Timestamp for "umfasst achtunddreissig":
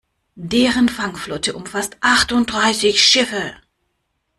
1.53-2.99